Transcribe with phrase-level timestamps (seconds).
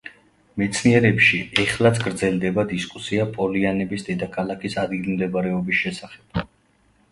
[0.59, 6.45] მეცნიერებში ეხლაც გრძელდება დისკუსია პოლიანების დედაქალაქის ადგილმდებარეობის შესახებ.